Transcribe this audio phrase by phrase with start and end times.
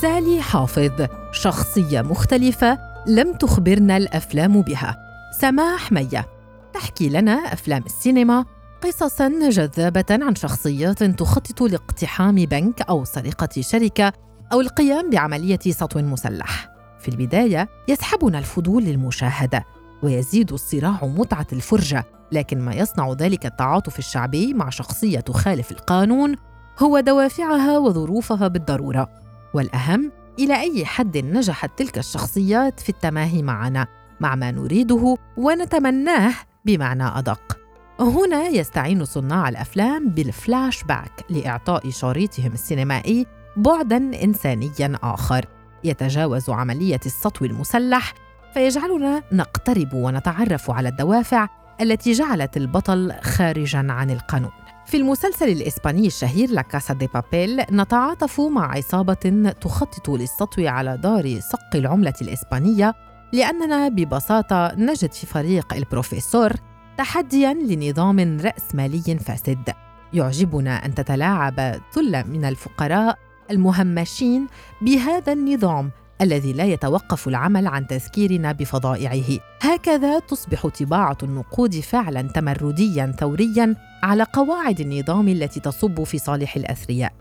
[0.00, 4.96] سالي حافظ شخصية مختلفة لم تخبرنا الأفلام بها.
[5.40, 6.26] سماح مية.
[6.74, 8.44] تحكي لنا أفلام السينما
[8.82, 14.12] قصصا جذابة عن شخصيات تخطط لاقتحام بنك أو سرقة شركة
[14.52, 16.68] أو القيام بعملية سطو مسلح.
[17.00, 19.64] في البداية يسحبنا الفضول للمشاهدة
[20.02, 26.36] ويزيد الصراع متعة الفرجة لكن ما يصنع ذلك التعاطف الشعبي مع شخصية تخالف القانون
[26.78, 29.25] هو دوافعها وظروفها بالضرورة.
[29.54, 33.86] والأهم إلى أي حد نجحت تلك الشخصيات في التماهي معنا
[34.20, 37.58] مع ما نريده ونتمناه بمعنى أدق.
[38.00, 45.46] هنا يستعين صناع الأفلام بالفلاش باك لإعطاء شريطهم السينمائي بعدا انسانيا آخر.
[45.84, 48.14] يتجاوز عملية السطو المسلح
[48.54, 51.48] فيجعلنا نقترب ونتعرف على الدوافع
[51.80, 54.65] التي جعلت البطل خارجا عن القانون.
[54.86, 61.40] في المسلسل الإسباني الشهير لا كاسا دي بابيل نتعاطف مع عصابة تخطط للسطو على دار
[61.40, 62.94] صق العملة الإسبانية
[63.32, 66.52] لأننا ببساطة نجد في فريق البروفيسور
[66.98, 69.72] تحديا لنظام رأسمالي فاسد.
[70.12, 73.18] يعجبنا أن تتلاعب ثلة من الفقراء
[73.50, 74.46] المهمشين
[74.82, 79.38] بهذا النظام الذي لا يتوقف العمل عن تذكيرنا بفضائعه.
[79.60, 87.12] هكذا تصبح طباعة النقود فعلا تمرديا ثوريا على قواعد النظام التي تصب في صالح الأثرياء.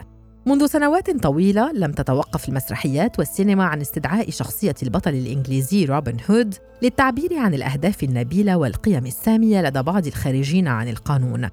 [0.48, 7.38] منذ سنوات طويلة لم تتوقف المسرحيات والسينما عن استدعاء شخصية البطل الإنجليزي روبن هود للتعبير
[7.38, 11.50] عن الأهداف النبيلة والقيم السامية لدى بعض الخارجين عن القانون.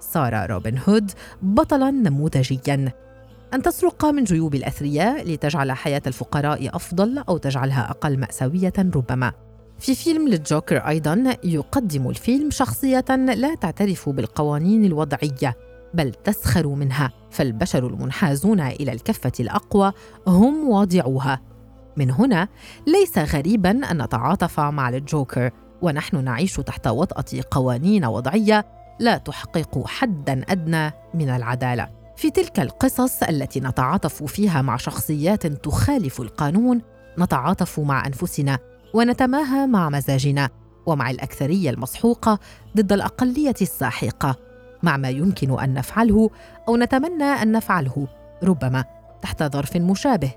[0.00, 1.10] صار روبن هود
[1.42, 2.92] بطلا نموذجيا.
[3.54, 9.32] أن تسرق من جيوب الأثرياء لتجعل حياة الفقراء أفضل أو تجعلها أقل مأساوية ربما.
[9.78, 15.56] في فيلم للجوكر أيضا يقدم الفيلم شخصية لا تعترف بالقوانين الوضعية
[15.94, 19.92] بل تسخر منها فالبشر المنحازون إلى الكفة الأقوى
[20.26, 21.40] هم واضعوها.
[21.96, 22.48] من هنا
[22.86, 25.50] ليس غريبا أن نتعاطف مع الجوكر
[25.82, 28.66] ونحن نعيش تحت وطأة قوانين وضعية
[29.00, 31.95] لا تحقق حدا أدنى من العدالة.
[32.16, 36.82] في تلك القصص التي نتعاطف فيها مع شخصيات تخالف القانون
[37.18, 38.58] نتعاطف مع أنفسنا
[38.94, 40.50] ونتماهى مع مزاجنا
[40.86, 42.38] ومع الأكثرية المسحوقة
[42.76, 44.36] ضد الأقلية الساحقة.
[44.82, 46.30] مع ما يمكن أن نفعله
[46.68, 48.08] أو نتمنى أن نفعله
[48.42, 48.84] ربما
[49.22, 50.30] تحت ظرف مشابه.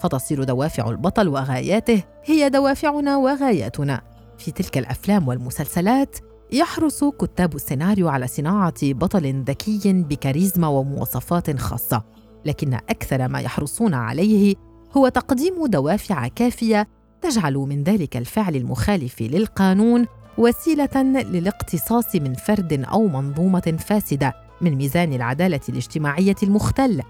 [0.00, 4.00] فتصير دوافع البطل وغاياته هي دوافعنا وغاياتنا.
[4.38, 6.18] في تلك الأفلام والمسلسلات
[6.52, 12.02] يحرص كتاب السيناريو على صناعة بطل ذكي بكاريزما ومواصفات خاصة،
[12.44, 14.54] لكن أكثر ما يحرصون عليه
[14.96, 16.88] هو تقديم دوافع كافية
[17.20, 20.06] تجعل من ذلك الفعل المخالف للقانون
[20.38, 27.02] وسيلة للاقتصاص من فرد أو منظومة فاسدة من ميزان العدالة الاجتماعية المختل،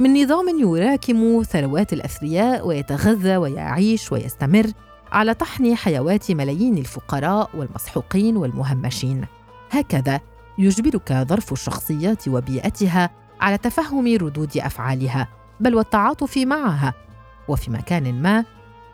[0.00, 4.66] من نظام يراكم ثروات الأثرياء ويتغذى ويعيش ويستمر
[5.12, 9.26] على طحن حيوات ملايين الفقراء والمسحوقين والمهمشين.
[9.70, 10.20] هكذا
[10.58, 13.10] يجبرك ظرف الشخصيات وبيئتها
[13.40, 15.28] على تفهم ردود أفعالها
[15.60, 16.94] بل والتعاطف معها.
[17.48, 18.44] وفي مكان ما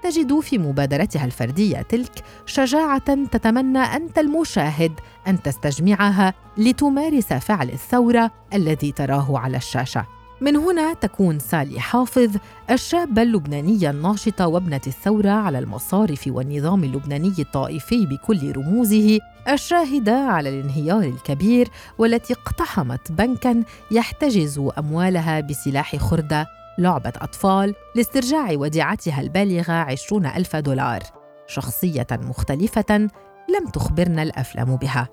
[0.02, 4.92] تجد في مبادرتها الفردية تلك شجاعة تتمنى أنت المشاهد
[5.28, 10.15] أن تستجمعها لتمارس فعل الثورة الذي تراه على الشاشة.
[10.40, 12.36] من هنا تكون سالي حافظ
[12.70, 21.02] الشابة اللبنانية الناشطة وابنة الثورة على المصارف والنظام اللبناني الطائفي بكل رموزه الشاهدة على الانهيار
[21.02, 26.46] الكبير والتي اقتحمت بنكا يحتجز أموالها بسلاح خردة
[26.78, 31.02] لعبة أطفال لاسترجاع وديعتها البالغة عشرون ألف دولار.
[31.46, 33.08] شخصية مختلفة
[33.48, 35.08] لم تخبرنا الأفلام بها.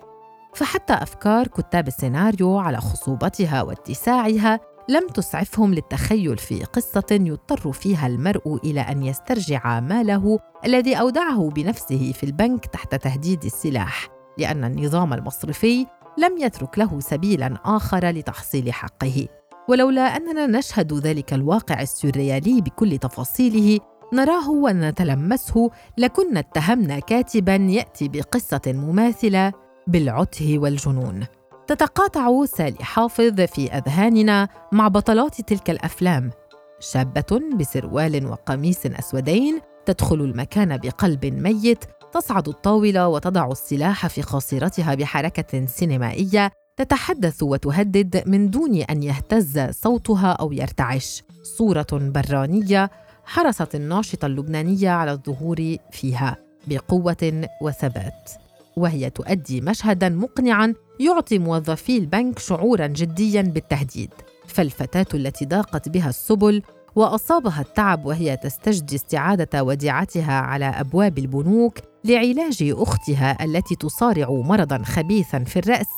[0.56, 8.60] فحتى أفكار كتاب السيناريو على خصوبتها واتساعها لم تسعفهم للتخيل في قصة يضطر فيها المرء
[8.64, 15.86] إلى أن يسترجع ماله الذي أودعه بنفسه في البنك تحت تهديد السلاح لأن النظام المصرفي
[16.18, 19.28] لم يترك له سبيلا آخر لتحصيل حقه.
[19.70, 23.80] ولولا أننا نشهد ذلك الواقع السوريالي بكل تفاصيله
[24.14, 29.54] نراه ونتلمسه لكنا اتهمنا كاتبا يأتي بقصة مماثلة
[29.88, 31.26] بالعته والجنون.
[31.68, 36.32] تتقاطع سالي حافظ في أذهاننا مع بطلات تلك الأفلام.
[36.80, 41.84] شابة بسروال وقميص أسودين تدخل المكان بقلب ميت
[42.14, 50.32] تصعد الطاولة وتضع السلاح في خاصرتها بحركة سينمائية تتحدث وتهدد من دون أن يهتز صوتها
[50.32, 51.24] أو يرتعش.
[51.58, 52.90] صورة برانية
[53.26, 56.38] حرصت الناشطة اللبنانية على الظهور فيها
[56.68, 58.43] بقوة وثبات.
[58.78, 64.10] وهي تؤدي مشهدا مقنعا يعطي موظفي البنك شعورا جديا بالتهديد.
[64.48, 66.62] فالفتاة التي ضاقت بها السبل
[66.96, 75.40] وأصابها التعب وهي تستجدي استعادة وديعتها على أبواب البنوك لعلاج أختها التي تصارع مرضا خبيثا
[75.44, 75.90] في الرأس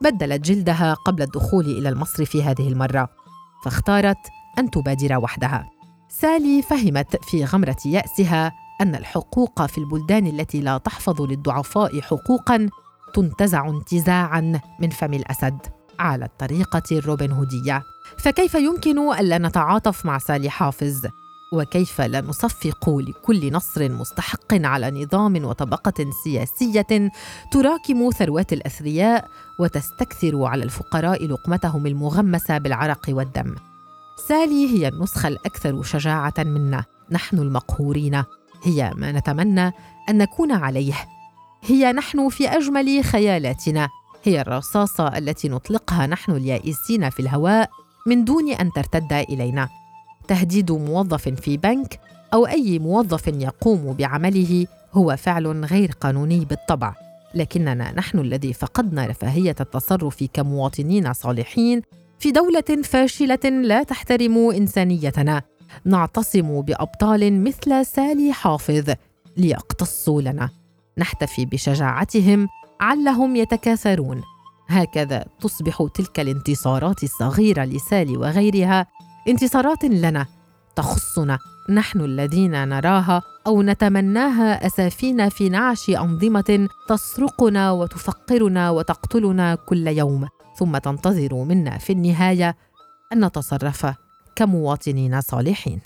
[0.00, 3.08] بدلت جلدها قبل الدخول إلى المصرف هذه المرة.
[3.64, 4.16] فاختارت
[4.58, 5.70] أن تبادر وحدها.
[6.08, 12.68] سالي فهمت في غمرة يأسها أن الحقوق في البلدان التي لا تحفظ للضعفاء حقوقا
[13.14, 15.58] تنتزع انتزاعا من فم الأسد
[15.98, 17.82] على الطريقة الروبن هوديه
[18.18, 21.06] فكيف يمكن الا نتعاطف مع سالي حافظ؟
[21.52, 27.10] وكيف لا نصفق لكل نصر مستحق على نظام وطبقة سياسية
[27.52, 29.28] تراكم ثروات الأثرياء
[29.58, 33.54] وتستكثر على الفقراء لقمتهم المغمسة بالعرق والدم؟
[34.28, 36.84] سالي هي النسخة الأكثر شجاعة منا.
[37.10, 38.24] نحن المقهورين.
[38.64, 39.72] هي ما نتمنى
[40.08, 40.94] أن نكون عليه.
[41.62, 43.88] هي نحن في أجمل خيالاتنا.
[44.24, 47.70] هي الرصاصة التي نطلقها نحن اليائسين في الهواء
[48.06, 49.68] من دون أن ترتد إلينا.
[50.28, 52.00] تهديد موظف في بنك
[52.34, 56.94] أو أي موظف يقوم بعمله هو فعل غير قانوني بالطبع.
[57.34, 61.82] لكننا نحن الذي فقدنا رفاهية التصرف كمواطنين صالحين
[62.18, 65.42] في دولة فاشلة لا تحترم إنسانيتنا.
[65.84, 68.90] نعتصم بأبطال مثل سالي حافظ
[69.36, 70.50] ليقتصوا لنا.
[70.98, 72.48] نحتفي بشجاعتهم
[72.80, 74.22] علهم يتكاثرون.
[74.68, 78.86] هكذا تصبح تلك الانتصارات الصغيرة لسالي وغيرها
[79.28, 80.26] انتصارات لنا.
[80.76, 81.38] تخصنا.
[81.70, 90.28] نحن الذين نراها أو نتمناها أسافين في نعش أنظمة تسرقنا وتفقرنا وتقتلنا كل يوم.
[90.58, 92.56] ثم تنتظر منا في النهاية
[93.12, 94.03] أن نتصرف.
[94.36, 95.80] كمواطنين صالحين.